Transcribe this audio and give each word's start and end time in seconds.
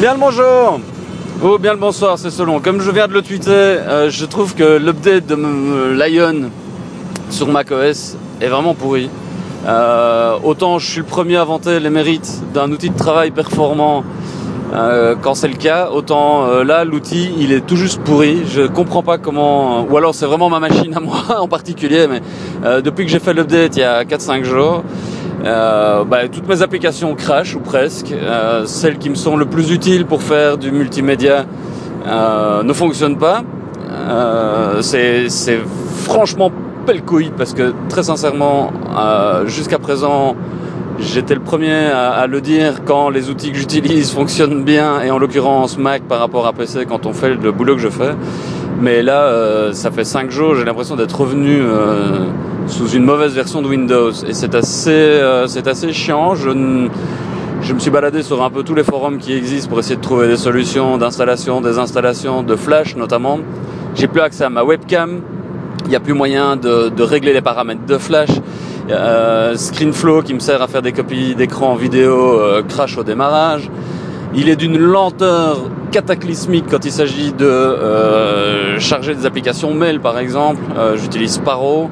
Bien 0.00 0.14
le 0.14 0.18
bonjour 0.20 0.80
Oh, 1.44 1.58
bien 1.58 1.74
le 1.74 1.78
bonsoir, 1.78 2.18
c'est 2.18 2.30
selon. 2.30 2.58
Comme 2.60 2.80
je 2.80 2.90
viens 2.90 3.06
de 3.06 3.12
le 3.12 3.20
tweeter, 3.20 3.50
euh, 3.50 4.08
je 4.08 4.24
trouve 4.24 4.54
que 4.54 4.78
l'update 4.78 5.26
de 5.26 5.34
Lion 5.92 6.48
sur 7.28 7.48
macOS 7.48 8.16
est 8.40 8.46
vraiment 8.48 8.72
pourri. 8.72 9.10
Euh, 9.66 10.38
autant 10.42 10.78
je 10.78 10.90
suis 10.90 11.00
le 11.00 11.04
premier 11.04 11.36
à 11.36 11.44
vanter 11.44 11.80
les 11.80 11.90
mérites 11.90 12.40
d'un 12.54 12.72
outil 12.72 12.88
de 12.88 12.96
travail 12.96 13.30
performant 13.30 14.02
euh, 14.72 15.16
quand 15.20 15.34
c'est 15.34 15.48
le 15.48 15.56
cas, 15.56 15.90
autant 15.90 16.46
euh, 16.46 16.62
là 16.62 16.84
l'outil 16.84 17.32
il 17.38 17.52
est 17.52 17.66
tout 17.66 17.76
juste 17.76 18.00
pourri. 18.02 18.42
Je 18.46 18.62
comprends 18.62 19.02
pas 19.02 19.18
comment, 19.18 19.82
ou 19.82 19.96
alors 19.98 20.14
c'est 20.14 20.26
vraiment 20.26 20.48
ma 20.48 20.60
machine 20.60 20.96
à 20.96 21.00
moi 21.00 21.24
en 21.40 21.48
particulier, 21.48 22.06
mais 22.08 22.22
euh, 22.64 22.80
depuis 22.80 23.04
que 23.04 23.10
j'ai 23.10 23.18
fait 23.18 23.34
l'update 23.34 23.76
il 23.76 23.80
y 23.80 23.84
a 23.84 24.04
4-5 24.04 24.44
jours, 24.44 24.82
euh, 25.44 26.04
bah, 26.04 26.28
toutes 26.28 26.48
mes 26.48 26.62
applications 26.62 27.14
crashent 27.14 27.54
ou 27.54 27.60
presque. 27.60 28.12
Euh, 28.12 28.64
celles 28.66 28.98
qui 28.98 29.10
me 29.10 29.14
sont 29.14 29.36
le 29.36 29.46
plus 29.46 29.72
utiles 29.72 30.06
pour 30.06 30.22
faire 30.22 30.58
du 30.58 30.70
multimédia 30.70 31.46
euh, 32.06 32.62
ne 32.62 32.72
fonctionnent 32.72 33.18
pas. 33.18 33.42
c'est 34.82 35.28
franchement 36.04 36.50
pelle 36.86 37.02
couille 37.02 37.30
parce 37.36 37.54
que 37.54 37.72
très 37.88 38.04
sincèrement, 38.04 38.72
jusqu'à 39.46 39.78
présent, 39.78 40.36
j'étais 40.98 41.34
le 41.34 41.40
premier 41.40 41.86
à, 41.86 42.10
à, 42.10 42.26
le 42.26 42.40
dire 42.40 42.84
quand 42.84 43.10
les 43.10 43.30
outils 43.30 43.52
que 43.52 43.58
j'utilise 43.58 44.10
fonctionnent 44.12 44.64
bien 44.64 45.00
et 45.02 45.10
en 45.10 45.18
l'occurrence 45.18 45.78
Mac 45.78 46.02
par 46.02 46.18
rapport 46.18 46.46
à 46.46 46.52
PC 46.52 46.86
quand 46.86 47.06
on 47.06 47.12
fait 47.12 47.34
le 47.34 47.52
boulot 47.52 47.76
que 47.76 47.82
je 47.82 47.88
fais. 47.88 48.14
Mais 48.78 49.02
là, 49.02 49.72
ça 49.72 49.90
fait 49.90 50.04
5 50.04 50.30
jours, 50.30 50.54
j'ai 50.54 50.64
l'impression 50.64 50.96
d'être 50.96 51.18
revenu 51.20 51.62
sous 52.70 52.88
une 52.90 53.04
mauvaise 53.04 53.34
version 53.34 53.62
de 53.62 53.68
Windows. 53.68 54.12
Et 54.12 54.32
c'est 54.32 54.54
assez, 54.54 54.90
euh, 54.90 55.46
c'est 55.46 55.66
assez 55.66 55.92
chiant. 55.92 56.34
Je, 56.34 56.50
je 57.62 57.74
me 57.74 57.78
suis 57.78 57.90
baladé 57.90 58.22
sur 58.22 58.42
un 58.42 58.50
peu 58.50 58.62
tous 58.62 58.74
les 58.74 58.84
forums 58.84 59.18
qui 59.18 59.34
existent 59.34 59.68
pour 59.68 59.80
essayer 59.80 59.96
de 59.96 60.00
trouver 60.00 60.28
des 60.28 60.36
solutions 60.36 60.96
d'installation, 60.96 61.60
des 61.60 61.78
installations 61.78 62.42
de 62.42 62.56
Flash 62.56 62.96
notamment. 62.96 63.40
J'ai 63.94 64.06
plus 64.06 64.20
accès 64.20 64.44
à 64.44 64.50
ma 64.50 64.62
webcam. 64.62 65.20
Il 65.84 65.90
n'y 65.90 65.96
a 65.96 66.00
plus 66.00 66.12
moyen 66.12 66.56
de, 66.56 66.90
de, 66.90 67.02
régler 67.02 67.32
les 67.32 67.40
paramètres 67.40 67.84
de 67.86 67.98
Flash. 67.98 68.30
Euh, 68.88 69.56
ScreenFlow 69.56 70.22
qui 70.22 70.34
me 70.34 70.38
sert 70.38 70.62
à 70.62 70.68
faire 70.68 70.82
des 70.82 70.92
copies 70.92 71.34
d'écran 71.34 71.74
vidéo 71.74 72.38
euh, 72.38 72.62
crash 72.62 72.96
au 72.96 73.02
démarrage. 73.02 73.68
Il 74.34 74.48
est 74.48 74.56
d'une 74.56 74.78
lenteur 74.78 75.58
cataclysmique 75.90 76.66
quand 76.70 76.84
il 76.84 76.92
s'agit 76.92 77.32
de 77.32 77.44
euh, 77.44 78.78
charger 78.78 79.14
des 79.14 79.26
applications 79.26 79.74
mail 79.74 80.00
par 80.00 80.18
exemple. 80.18 80.62
Euh, 80.76 80.96
j'utilise 80.96 81.38
Paro. 81.38 81.90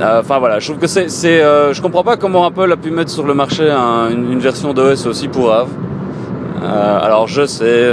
Euh, 0.00 0.20
enfin 0.20 0.38
voilà, 0.38 0.60
je 0.60 0.66
trouve 0.66 0.80
que 0.80 0.86
c'est, 0.86 1.42
euh, 1.42 1.72
je 1.72 1.82
comprends 1.82 2.04
pas 2.04 2.16
comment 2.16 2.46
Apple 2.46 2.70
a 2.70 2.76
pu 2.76 2.90
mettre 2.90 3.10
sur 3.10 3.26
le 3.26 3.34
marché 3.34 3.68
un, 3.68 4.10
une, 4.10 4.38
version 4.38 4.72
d'OS 4.72 5.06
aussi 5.06 5.26
pourrave. 5.26 5.68
Euh, 6.62 6.98
alors 7.00 7.26
je 7.26 7.46
sais, 7.46 7.88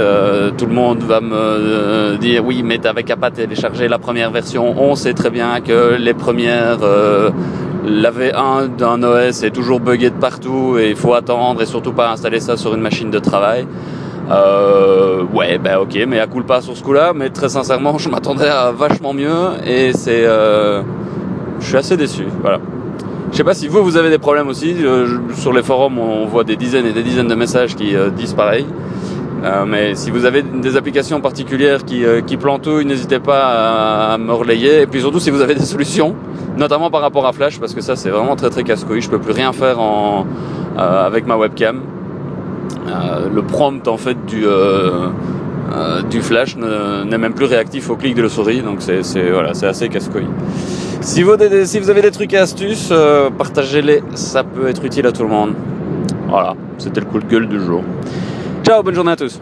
tout 0.56 0.66
le 0.66 0.72
monde 0.72 1.02
va 1.02 1.20
me 1.20 2.16
dire 2.18 2.44
oui, 2.44 2.62
mais 2.64 2.78
t'avais 2.78 3.02
qu'à 3.02 3.16
pas 3.16 3.30
télécharger 3.30 3.88
la 3.88 3.98
première 3.98 4.30
version. 4.30 4.80
On 4.80 4.94
sait 4.94 5.14
très 5.14 5.30
bien 5.30 5.60
que 5.60 5.96
les 5.98 6.14
premières, 6.14 6.78
la 7.84 8.10
V1 8.10 8.76
d'un 8.76 9.02
OS 9.02 9.42
est 9.42 9.50
toujours 9.50 9.80
buggé 9.80 10.10
de 10.10 10.16
partout 10.16 10.76
et 10.78 10.90
il 10.90 10.96
faut 10.96 11.14
attendre 11.14 11.62
et 11.62 11.66
surtout 11.66 11.92
pas 11.92 12.10
installer 12.10 12.38
ça 12.38 12.56
sur 12.56 12.72
une 12.74 12.82
machine 12.82 13.10
de 13.10 13.18
travail. 13.18 13.66
Ouais, 14.28 15.58
ben 15.58 15.78
ok, 15.78 15.98
mais 16.08 16.18
à 16.20 16.26
coule 16.26 16.44
pas 16.44 16.60
sur 16.60 16.76
ce 16.76 16.82
coup-là. 16.82 17.12
Mais 17.14 17.30
très 17.30 17.48
sincèrement, 17.48 17.98
je 17.98 18.08
m'attendais 18.08 18.48
à 18.48 18.72
vachement 18.72 19.12
mieux 19.12 19.50
et 19.64 19.92
c'est 19.92 20.26
je 21.60 21.66
suis 21.66 21.76
assez 21.76 21.96
déçu. 21.96 22.24
Voilà. 22.42 22.60
Je 23.32 23.36
sais 23.36 23.44
pas 23.44 23.54
si 23.54 23.68
vous, 23.68 23.82
vous 23.82 23.96
avez 23.96 24.10
des 24.10 24.18
problèmes 24.18 24.48
aussi. 24.48 24.74
Euh, 24.80 25.18
sur 25.34 25.52
les 25.52 25.62
forums, 25.62 25.98
on 25.98 26.26
voit 26.26 26.44
des 26.44 26.56
dizaines 26.56 26.86
et 26.86 26.92
des 26.92 27.02
dizaines 27.02 27.28
de 27.28 27.34
messages 27.34 27.74
qui 27.74 27.94
euh, 27.96 28.10
disent 28.10 28.34
pareil. 28.34 28.64
Euh, 29.44 29.64
mais 29.66 29.94
si 29.94 30.10
vous 30.10 30.24
avez 30.24 30.42
des 30.42 30.76
applications 30.76 31.20
particulières 31.20 31.84
qui, 31.84 32.04
euh, 32.04 32.20
qui 32.20 32.36
plantouillent, 32.36 32.86
n'hésitez 32.86 33.18
pas 33.18 34.12
à, 34.12 34.18
me 34.18 34.32
relayer. 34.32 34.82
Et 34.82 34.86
puis 34.86 35.00
surtout, 35.00 35.20
si 35.20 35.30
vous 35.30 35.40
avez 35.40 35.54
des 35.54 35.64
solutions, 35.64 36.14
notamment 36.56 36.90
par 36.90 37.00
rapport 37.00 37.26
à 37.26 37.32
Flash, 37.32 37.60
parce 37.60 37.74
que 37.74 37.80
ça, 37.80 37.96
c'est 37.96 38.10
vraiment 38.10 38.36
très 38.36 38.50
très 38.50 38.64
casse-couille. 38.64 39.02
Je 39.02 39.10
peux 39.10 39.18
plus 39.18 39.32
rien 39.32 39.52
faire 39.52 39.78
en, 39.80 40.26
euh, 40.78 41.06
avec 41.06 41.26
ma 41.26 41.36
webcam. 41.36 41.80
Le 43.32 43.42
prompt, 43.42 43.86
en 43.88 43.96
fait, 43.96 44.16
du 44.26 44.44
du 46.10 46.20
Flash 46.22 46.56
n'est 46.56 47.18
même 47.18 47.34
plus 47.34 47.46
réactif 47.46 47.90
au 47.90 47.96
clic 47.96 48.14
de 48.14 48.22
la 48.22 48.28
souris. 48.28 48.62
Donc 48.62 48.78
c'est 48.80 49.30
voilà, 49.30 49.54
c'est 49.54 49.66
assez 49.66 49.88
casse-couille. 49.88 50.28
Si 51.00 51.22
vous, 51.22 51.34
si 51.64 51.78
vous 51.78 51.90
avez 51.90 52.02
des 52.02 52.10
trucs 52.10 52.32
et 52.32 52.38
astuces, 52.38 52.88
euh, 52.90 53.30
partagez-les, 53.30 54.02
ça 54.14 54.42
peut 54.42 54.66
être 54.66 54.84
utile 54.84 55.06
à 55.06 55.12
tout 55.12 55.22
le 55.22 55.28
monde. 55.28 55.52
Voilà, 56.28 56.54
c'était 56.78 57.00
le 57.00 57.06
coup 57.06 57.20
de 57.20 57.26
gueule 57.26 57.48
du 57.48 57.60
jour. 57.60 57.82
Ciao, 58.64 58.82
bonne 58.82 58.94
journée 58.94 59.12
à 59.12 59.16
tous. 59.16 59.40